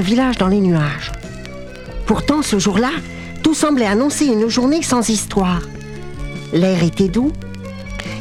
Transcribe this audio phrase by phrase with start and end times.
[0.00, 1.12] village dans les nuages.
[2.06, 2.90] Pourtant, ce jour-là,
[3.42, 5.62] tout semblait annoncer une journée sans histoire.
[6.52, 7.32] L'air était doux,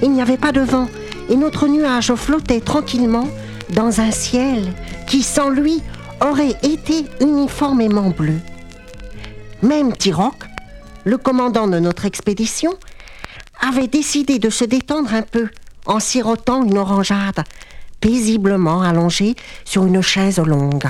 [0.02, 0.88] il n'y avait pas de vent,
[1.30, 3.28] et notre nuage flottait tranquillement
[3.74, 4.74] dans un ciel
[5.08, 5.81] qui, sans lui,
[6.22, 8.40] aurait été uniformément bleu.
[9.62, 10.46] Même Tiroc,
[11.04, 12.74] le commandant de notre expédition,
[13.62, 15.50] avait décidé de se détendre un peu
[15.86, 17.44] en sirotant une orangeade,
[18.00, 20.90] paisiblement allongée sur une chaise longue.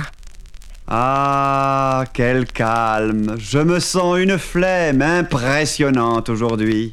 [0.88, 6.92] Ah, quel calme Je me sens une flemme impressionnante aujourd'hui.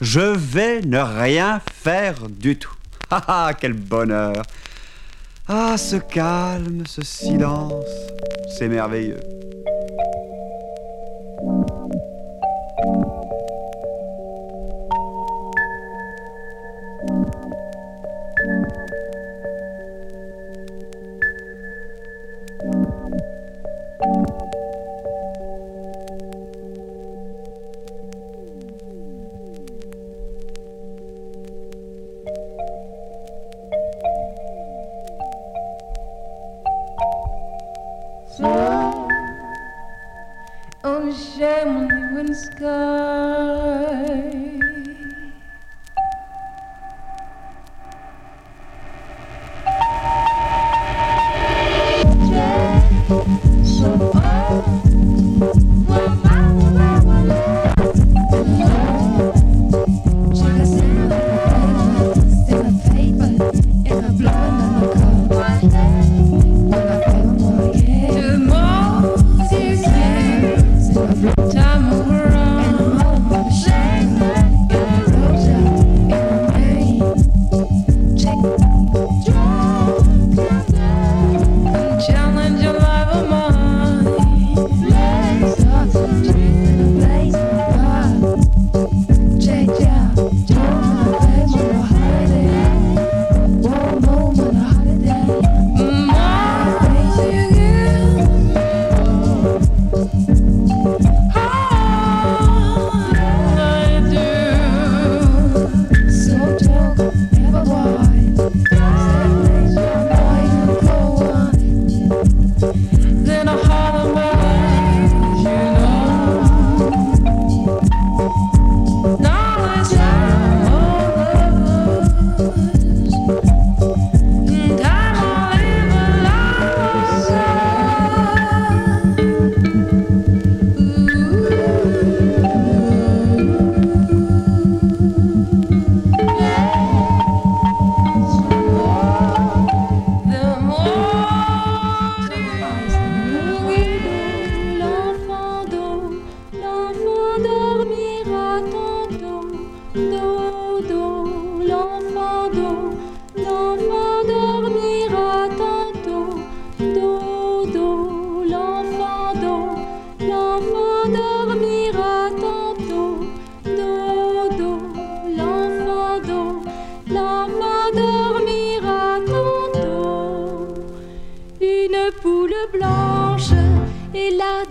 [0.00, 2.70] Je vais ne rien faire du tout.
[3.10, 4.42] Ah, ah quel bonheur
[5.46, 7.84] Ah, ce calme, ce silence,
[8.58, 9.20] c'est merveilleux.
[42.24, 42.64] open sky.
[53.62, 56.03] So I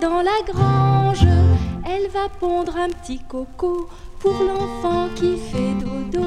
[0.03, 1.25] dans la grange.
[1.85, 3.87] Elle va pondre un petit coco
[4.19, 6.25] pour l'enfant qui fait dodo.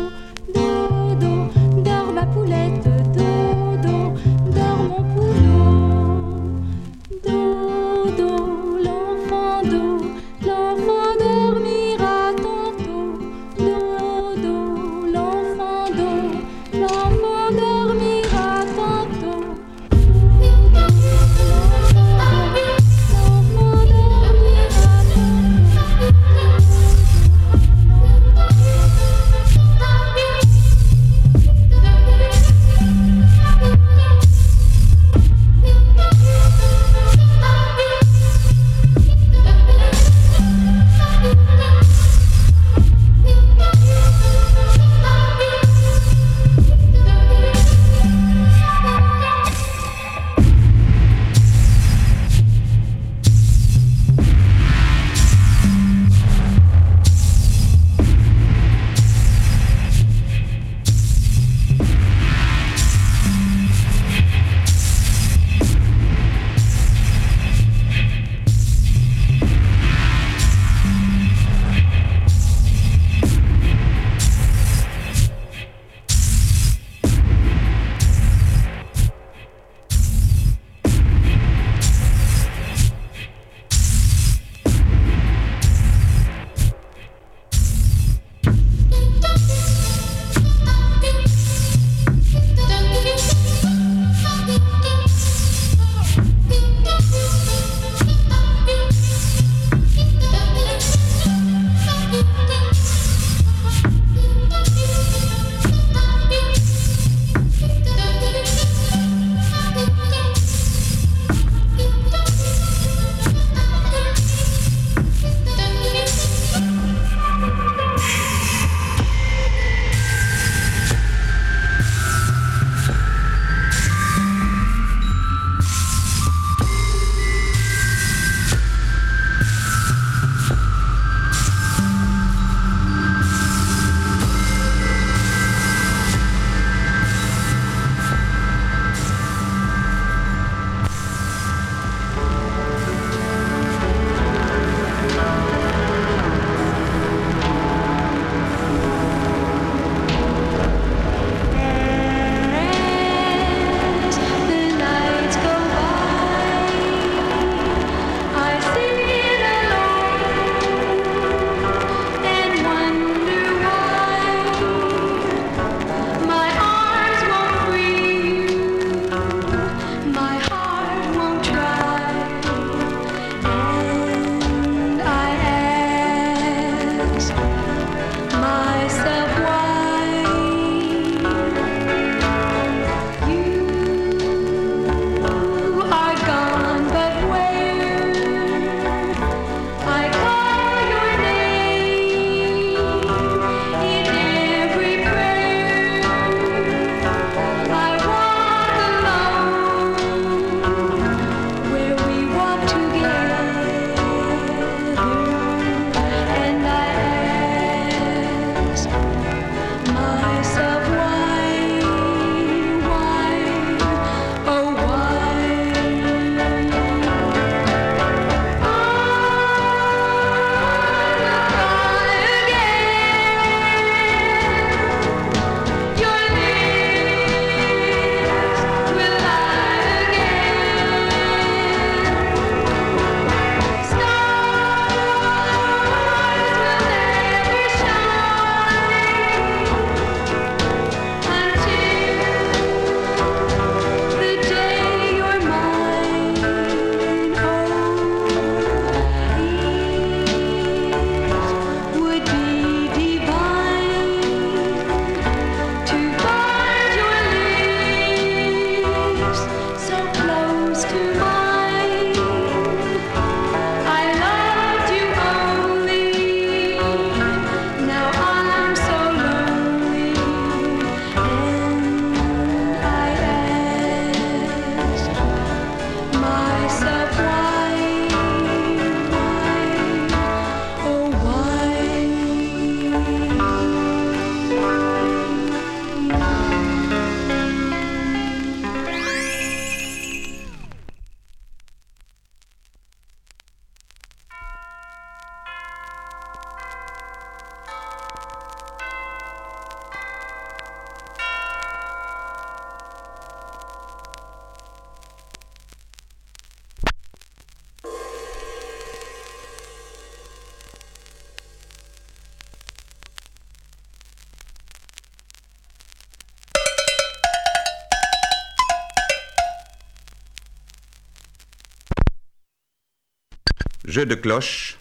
[323.96, 324.76] Jeu de cloche.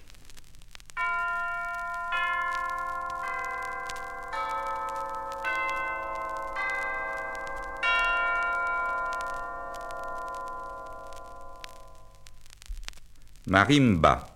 [13.48, 14.28] Marimba.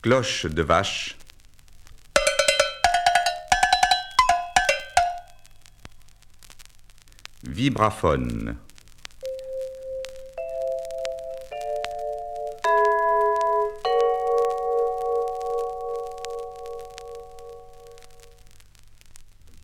[0.00, 1.20] Cloche de vache.
[7.60, 8.58] Vibraphone.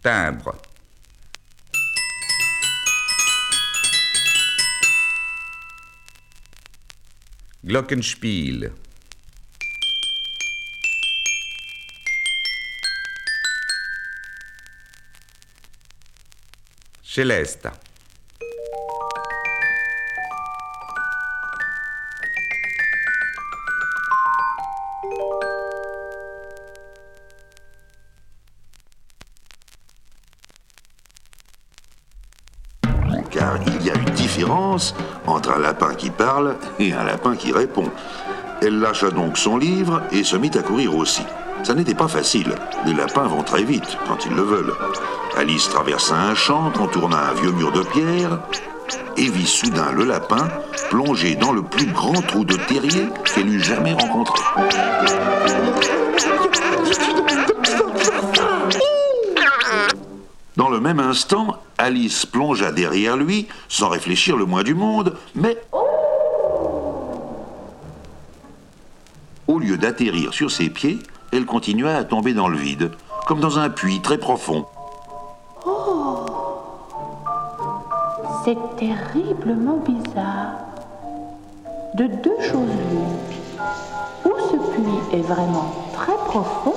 [0.03, 0.61] Timbre.
[7.61, 8.75] Glockenspiel.
[17.01, 17.86] Celesta.
[35.27, 37.91] Entre un lapin qui parle et un lapin qui répond.
[38.63, 41.23] Elle lâcha donc son livre et se mit à courir aussi.
[41.63, 42.55] Ça n'était pas facile.
[42.85, 44.75] Les lapins vont très vite quand ils le veulent.
[45.37, 48.39] Alice traversa un champ, contourna un vieux mur de pierre
[49.17, 50.49] et vit soudain le lapin
[50.91, 54.41] plongé dans le plus grand trou de terrier qu'elle eût jamais rencontré.
[60.57, 65.57] Dans le même instant, Alice plongea derrière lui, sans réfléchir le moins du monde, mais
[69.47, 70.99] au lieu d'atterrir sur ses pieds,
[71.33, 72.91] elle continua à tomber dans le vide,
[73.29, 74.67] comme dans un puits très profond.
[78.45, 80.55] C'est terriblement bizarre.
[81.95, 84.33] De deux choses l'une.
[84.33, 86.75] Ou ce puits est vraiment très profond,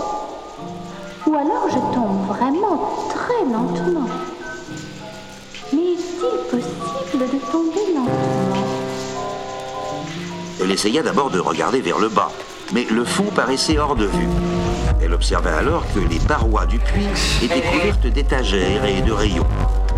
[1.25, 4.07] ou alors je tombe vraiment très lentement.
[7.19, 8.65] De tomber lentement
[10.63, 12.31] Elle essaya d'abord de regarder vers le bas,
[12.73, 14.29] mais le fond paraissait hors de vue.
[15.03, 17.07] Elle observa alors que les parois du puits
[17.43, 19.45] étaient couvertes d'étagères et de rayons.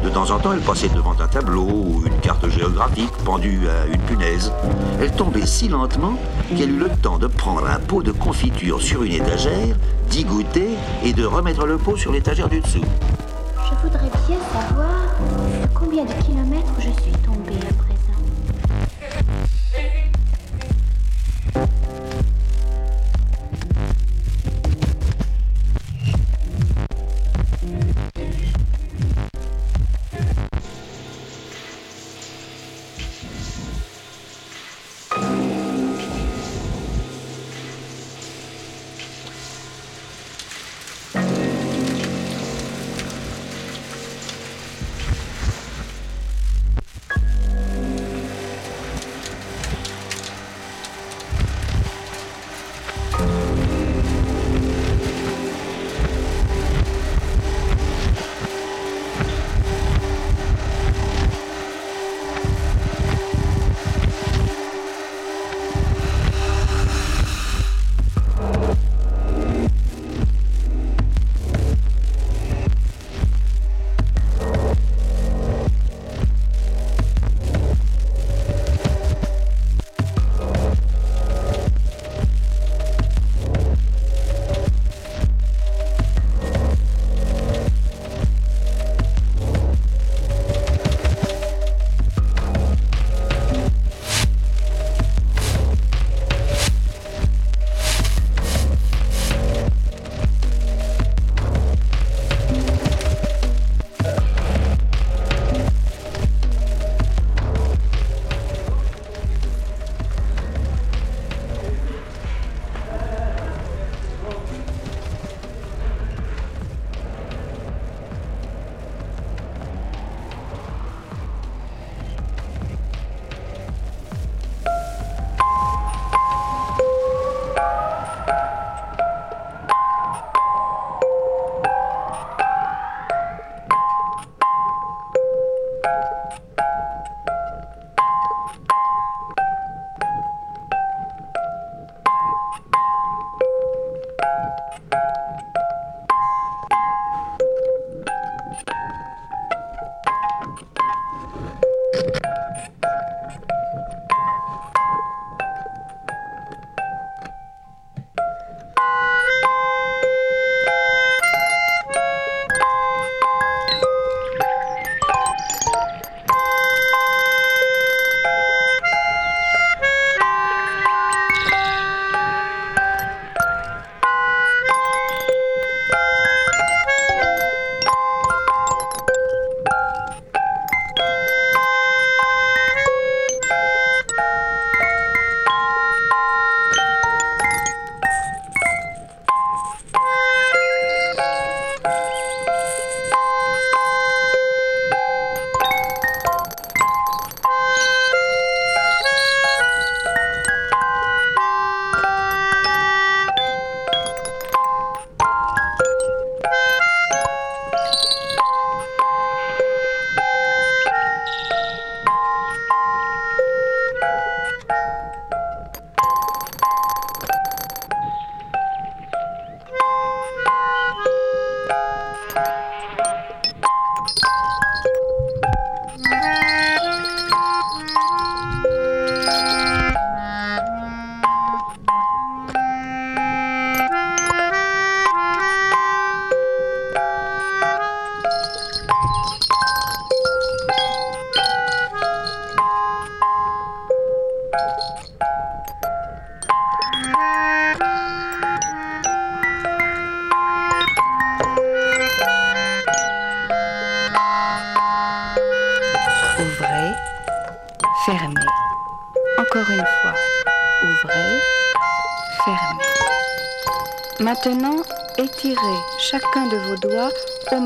[0.04, 3.86] De temps en temps, elle passait devant un tableau ou une carte géographique pendue à
[3.86, 4.52] une punaise.
[5.00, 6.18] Elle tombait si lentement
[6.58, 9.76] qu'elle eut le temps de prendre un pot de confiture sur une étagère,
[10.10, 10.70] d'y goûter
[11.04, 12.82] et de remettre le pot sur l'étagère du dessous.
[13.64, 15.11] Je voudrais bien savoir
[15.92, 17.21] combien de kilomètres je suis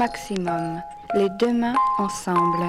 [0.05, 0.83] maximum,
[1.15, 2.65] les deux mains ensemble.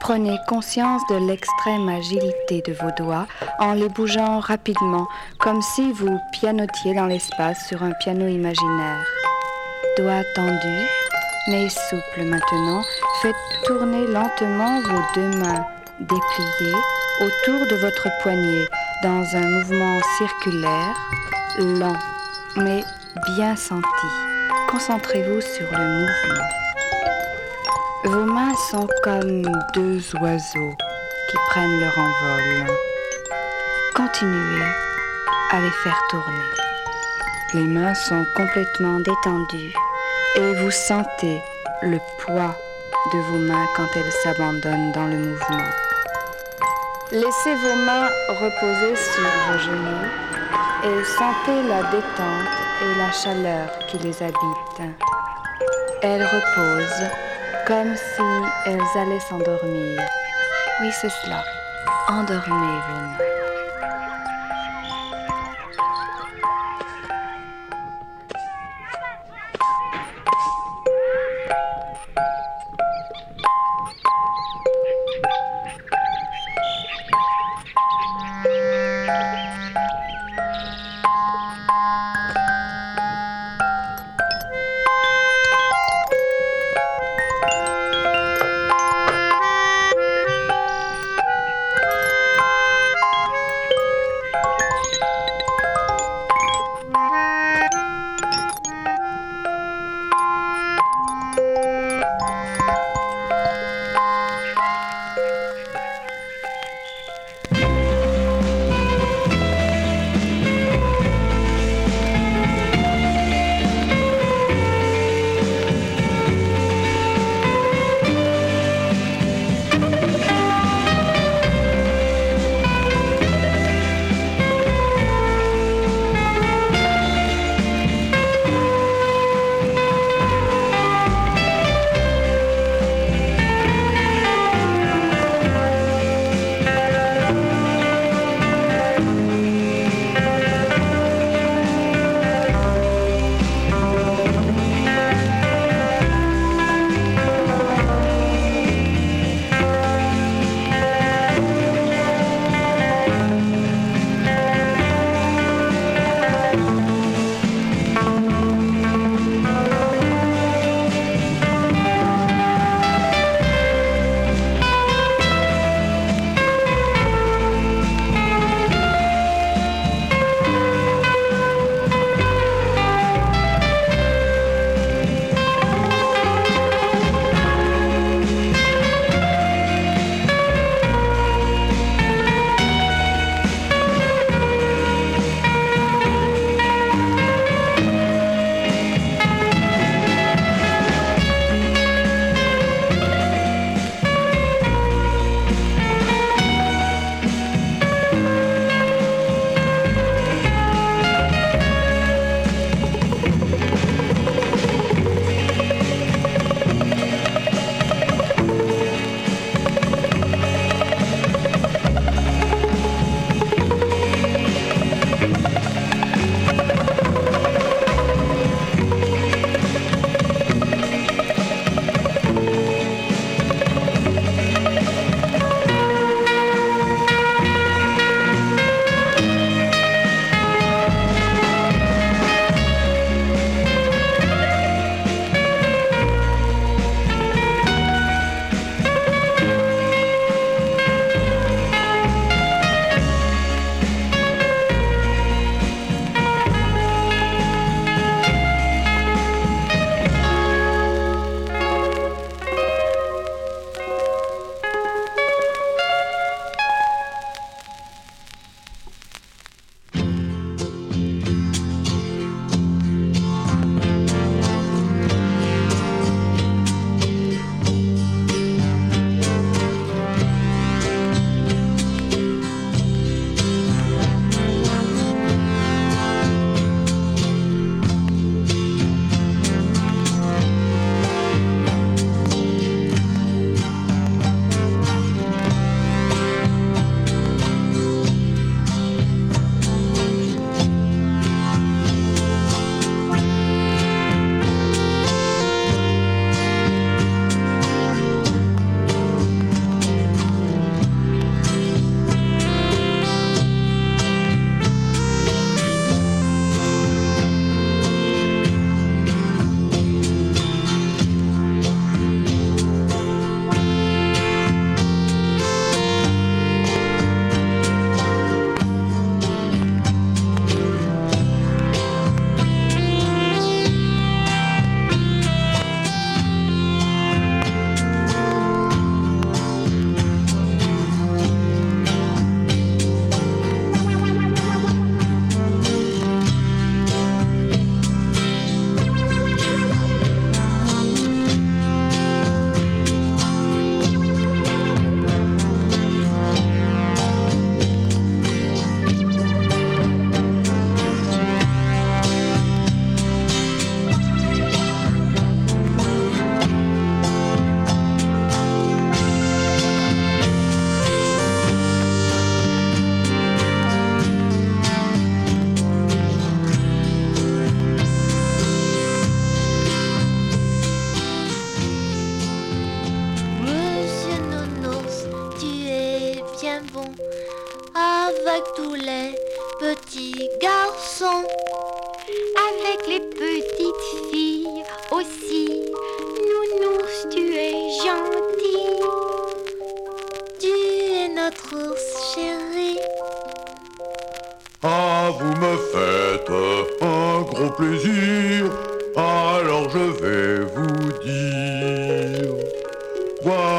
[0.00, 3.28] Prenez conscience de l'extrême agilité de vos doigts
[3.60, 5.06] en les bougeant rapidement,
[5.38, 9.06] comme si vous pianotiez dans l'espace sur un piano imaginaire.
[9.96, 10.88] Doigts tendus,
[11.46, 12.82] mais souples maintenant,
[13.22, 15.64] faites tourner lentement vos deux mains
[16.00, 16.80] dépliées
[17.20, 18.66] autour de votre poignet
[19.04, 20.96] dans un mouvement circulaire,
[21.60, 22.00] lent,
[22.56, 22.82] mais
[23.36, 24.35] bien senti.
[24.68, 26.48] Concentrez-vous sur le mouvement.
[28.04, 29.42] Vos mains sont comme
[29.74, 30.74] deux oiseaux
[31.30, 32.66] qui prennent leur envol.
[33.94, 34.64] Continuez
[35.52, 36.50] à les faire tourner.
[37.54, 39.72] Les mains sont complètement détendues
[40.36, 41.40] et vous sentez
[41.82, 42.56] le poids
[43.12, 45.70] de vos mains quand elles s'abandonnent dans le mouvement.
[47.12, 50.35] Laissez vos mains reposer sur vos genoux
[50.86, 54.94] et sentez la détente et la chaleur qui les habitent.
[56.02, 57.10] Elles reposent
[57.66, 58.22] comme si
[58.66, 60.00] elles allaient s'endormir.
[60.80, 61.42] Oui, c'est cela.
[62.08, 63.35] Endormez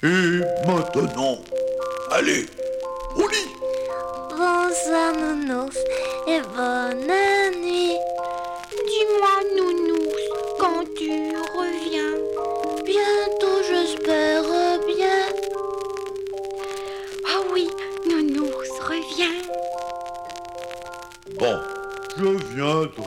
[0.04, 1.38] Et maintenant,
[2.12, 2.46] allez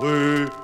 [0.01, 0.60] We.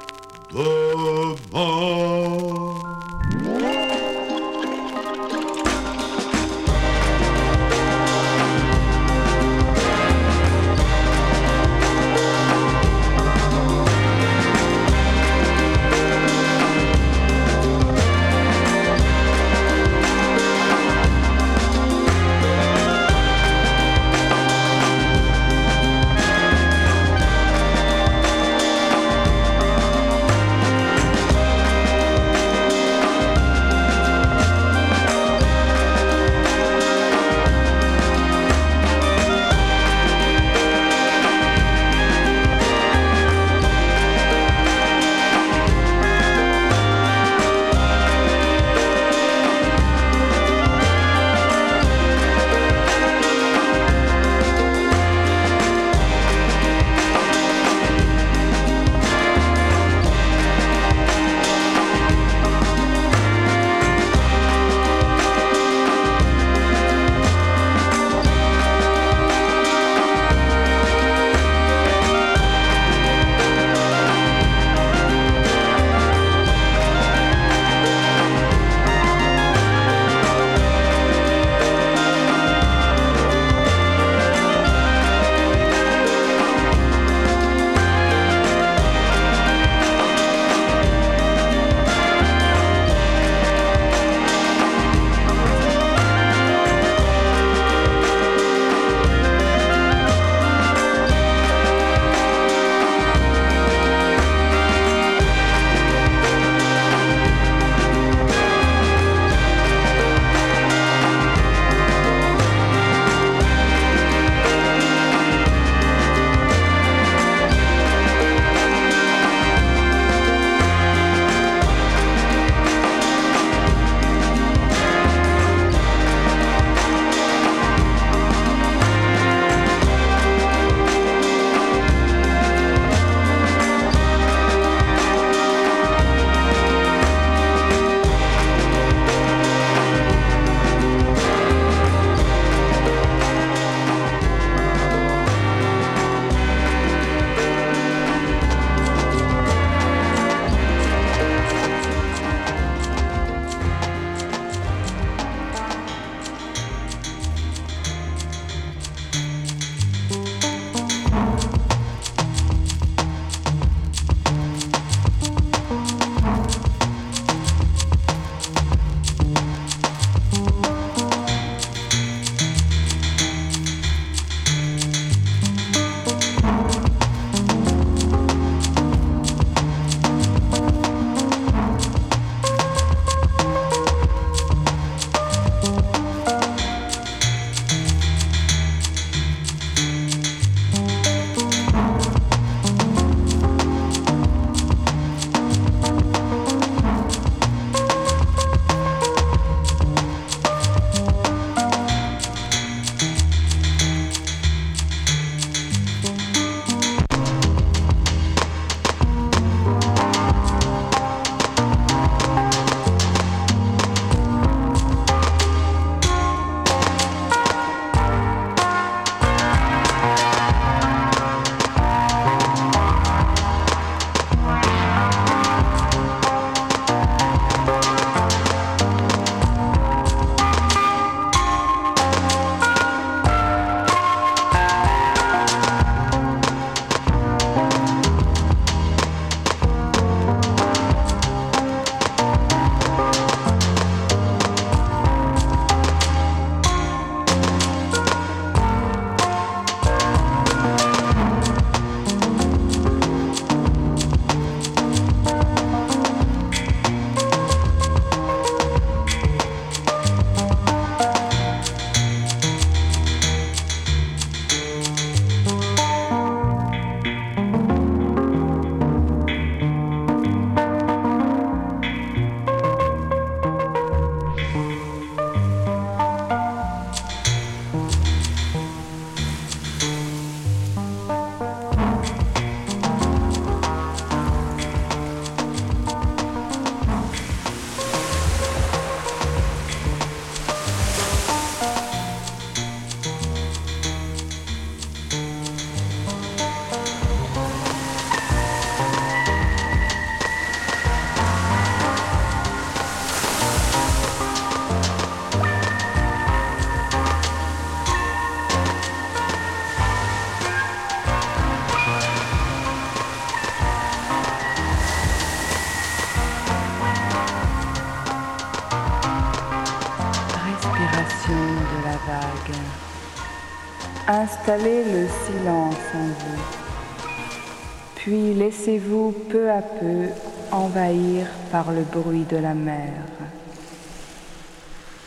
[328.37, 330.09] Laissez-vous peu à peu
[330.53, 332.93] envahir par le bruit de la mer.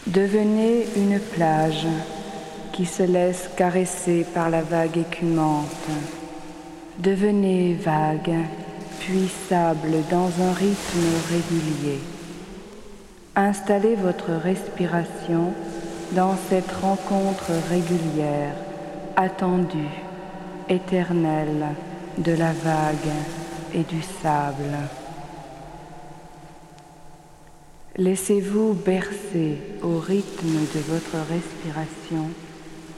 [0.07, 1.85] Devenez une plage
[2.73, 5.87] qui se laisse caresser par la vague écumante.
[6.97, 8.35] Devenez vague,
[8.99, 11.99] puis sable dans un rythme régulier.
[13.35, 15.53] Installez votre respiration
[16.13, 18.55] dans cette rencontre régulière,
[19.15, 19.77] attendue,
[20.67, 21.67] éternelle
[22.19, 23.13] de la vague
[23.73, 24.77] et du sable.
[27.95, 32.29] Laissez-vous bercer au rythme de votre respiration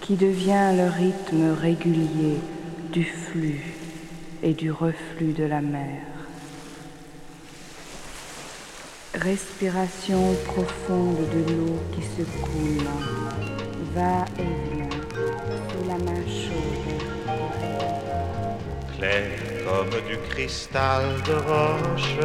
[0.02, 2.40] qui devient le rythme régulier
[2.92, 3.64] du flux
[4.44, 6.02] et du reflux de la mer.
[9.14, 12.88] Respiration profonde de l'eau qui se coule,
[13.94, 14.71] va et
[19.02, 22.18] Comme du cristal de roche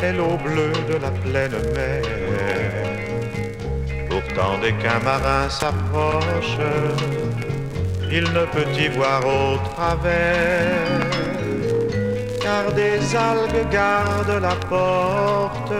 [0.00, 2.02] est l'eau bleue de la pleine mer.
[4.08, 6.58] Pourtant, dès qu'un marin s'approche,
[8.12, 11.00] il ne peut y voir au travers.
[12.40, 15.74] Car des algues gardent la porte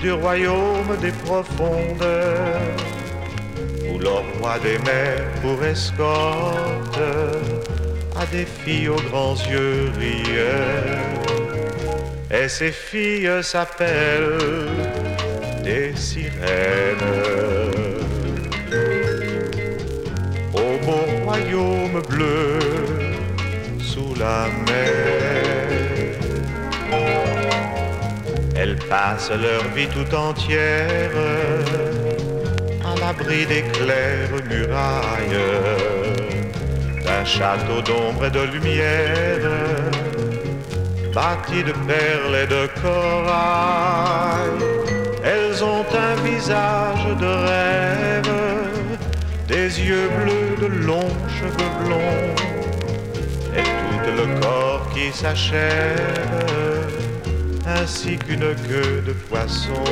[0.00, 2.60] du royaume des profondeurs,
[3.92, 7.00] où le roi des mers pour escorte
[8.30, 11.12] des filles aux grands yeux rieurs.
[12.30, 14.68] Et ces filles s'appellent
[15.62, 16.98] des sirènes.
[20.54, 22.58] Au beau royaume bleu
[23.80, 25.12] sous la mer.
[28.54, 31.10] Elles passent leur vie tout entière
[32.84, 36.01] à l'abri des claires murailles
[37.22, 39.38] d'un château d'ombre et de lumière
[41.14, 44.50] bâti de perles et de corail.
[45.22, 48.32] Elles ont un visage de rêve,
[49.46, 52.34] des yeux bleus, de longs cheveux blonds,
[53.56, 53.62] et
[54.04, 55.60] tout le corps qui s'achève,
[57.66, 59.84] ainsi qu'une queue de poisson.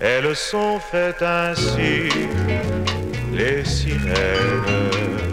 [0.00, 2.08] Elles sont faites ainsi,
[3.32, 5.29] les sirènes.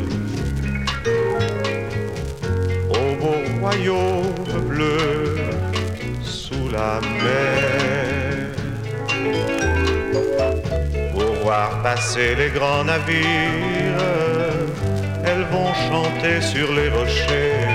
[3.68, 5.36] Royaume bleu
[6.24, 8.48] sous la mer.
[11.14, 14.14] Pour voir passer les grands navires,
[15.26, 17.66] elles vont chanter sur les rochers.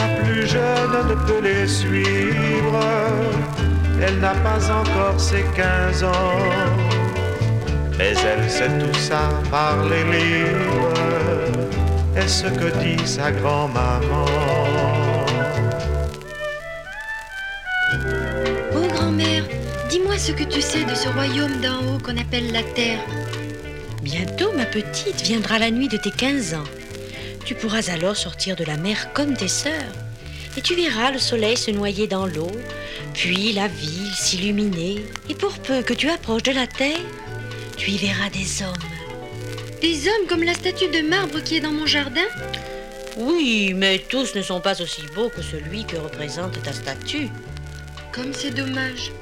[0.00, 2.80] La plus jeune ne peut les suivre
[4.02, 6.38] elle n'a pas encore ses 15 ans,
[7.98, 10.92] mais elle sait tout ça par les livres
[12.16, 14.26] et ce que dit sa grand-maman.
[18.74, 19.44] Oh grand-mère,
[19.88, 23.00] dis-moi ce que tu sais de ce royaume d'en haut qu'on appelle la Terre.
[24.02, 26.64] Bientôt, ma petite, viendra la nuit de tes 15 ans.
[27.44, 29.72] Tu pourras alors sortir de la mer comme tes sœurs.
[30.58, 32.50] Et tu verras le soleil se noyer dans l'eau,
[33.14, 35.04] puis la ville s'illuminer.
[35.28, 36.98] Et pour peu que tu approches de la terre,
[37.76, 38.74] tu y verras des hommes.
[39.80, 42.26] Des hommes comme la statue de marbre qui est dans mon jardin?
[43.16, 47.28] Oui, mais tous ne sont pas aussi beaux que celui que représente ta statue.
[48.10, 49.12] Comme c'est dommage.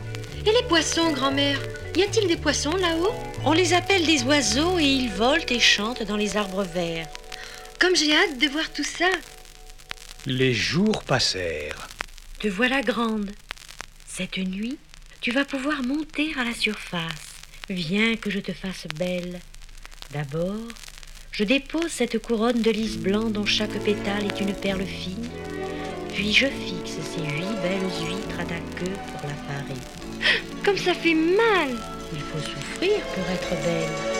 [0.47, 1.59] Et les poissons, grand-mère?
[1.97, 3.13] Y a-t-il des poissons là-haut?
[3.45, 7.09] On les appelle des oiseaux et ils volent et chantent dans les arbres verts.
[7.79, 9.11] Comme j'ai hâte de voir tout ça.
[10.29, 11.87] Les jours passèrent.
[12.41, 13.31] Te voilà grande.
[14.09, 14.77] Cette nuit,
[15.21, 17.37] tu vas pouvoir monter à la surface.
[17.71, 19.39] Viens que je te fasse belle.
[20.11, 20.67] D'abord,
[21.31, 25.31] je dépose cette couronne de lys blanc dont chaque pétale est une perle fine.
[26.13, 29.81] Puis je fixe ces huit belles huîtres à ta queue pour la parer.
[30.65, 31.69] Comme ça fait mal
[32.13, 34.16] Il faut souffrir pour être belle.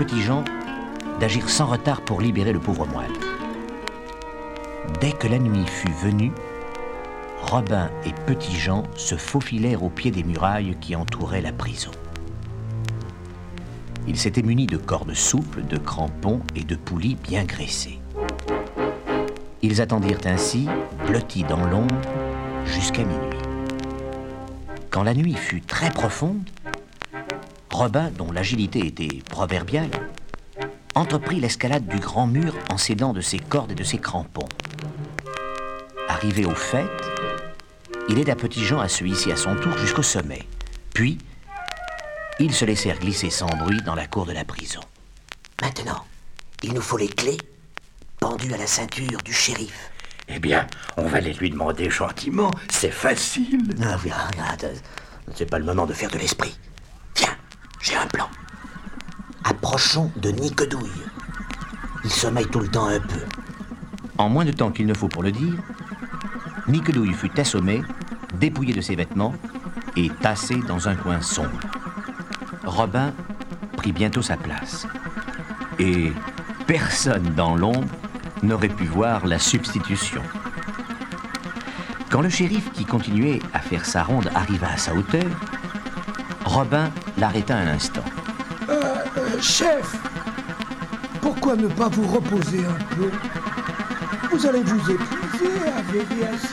[0.00, 0.44] Petit Jean
[1.20, 3.12] d'agir sans retard pour libérer le pauvre moine.
[4.98, 6.32] Dès que la nuit fut venue,
[7.42, 11.90] Robin et Petit Jean se faufilèrent au pied des murailles qui entouraient la prison.
[14.08, 17.98] Ils s'étaient munis de cordes souples, de crampons et de poulies bien graissées.
[19.60, 20.66] Ils attendirent ainsi,
[21.08, 22.00] blottis dans l'ombre,
[22.64, 23.38] jusqu'à minuit.
[24.88, 26.40] Quand la nuit fut très profonde,
[27.80, 29.88] Robin, dont l'agilité était proverbiale,
[30.94, 34.50] entreprit l'escalade du grand mur en s'aidant de ses cordes et de ses crampons.
[36.06, 36.90] Arrivé au fait,
[38.10, 40.46] il aida Petit Jean à se hisser à son tour jusqu'au sommet.
[40.92, 41.16] Puis,
[42.38, 44.82] ils se laissèrent glisser sans bruit dans la cour de la prison.
[45.62, 46.04] Maintenant,
[46.62, 47.38] il nous faut les clés
[48.18, 49.90] pendues à la ceinture du shérif.
[50.28, 50.66] Eh bien,
[50.98, 52.50] on va les lui demander gentiment.
[52.70, 53.62] C'est facile.
[53.78, 54.70] Non, regarde,
[55.34, 56.54] c'est pas le moment de faire de l'esprit.
[57.82, 58.28] J'ai un plan.
[59.42, 60.90] Approchons de Nicodouille.
[62.04, 63.20] Il sommeille tout le temps un peu.
[64.18, 65.54] En moins de temps qu'il ne faut pour le dire,
[66.68, 67.82] Nicodouille fut assommé,
[68.34, 69.34] dépouillé de ses vêtements
[69.96, 71.58] et tassé dans un coin sombre.
[72.64, 73.14] Robin
[73.78, 74.86] prit bientôt sa place.
[75.78, 76.12] Et
[76.66, 77.88] personne dans l'ombre
[78.42, 80.22] n'aurait pu voir la substitution.
[82.10, 85.24] Quand le shérif, qui continuait à faire sa ronde, arriva à sa hauteur,
[86.50, 88.02] Robin l'arrêta un instant.
[88.68, 88.82] Euh,
[89.16, 89.94] euh, chef,
[91.20, 93.08] pourquoi ne pas vous reposer un peu?
[94.32, 96.50] Vous allez vous épuiser à veiller assis.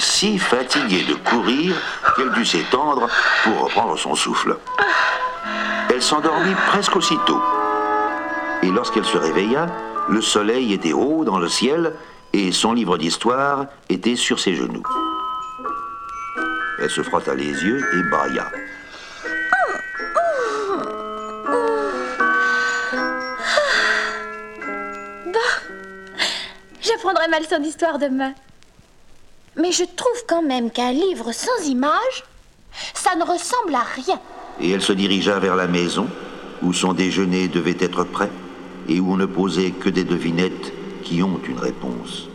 [0.00, 1.74] Si fatiguée de courir
[2.16, 3.08] qu'elle dut s'étendre
[3.44, 4.56] pour reprendre son souffle.
[5.90, 7.40] Elle s'endormit presque aussitôt.
[8.62, 9.66] Et lorsqu'elle se réveilla,
[10.08, 11.94] le soleil était haut dans le ciel
[12.32, 14.82] et son livre d'histoire était sur ses genoux.
[16.82, 18.50] Elle se frotta les yeux et brailla.
[26.80, 28.32] J'apprendrai ma leçon d'histoire demain.
[29.60, 32.24] Mais je trouve quand même qu'un livre sans images,
[32.94, 34.18] ça ne ressemble à rien.
[34.58, 36.08] Et elle se dirigea vers la maison,
[36.62, 38.30] où son déjeuner devait être prêt,
[38.88, 42.29] et où on ne posait que des devinettes qui ont une réponse.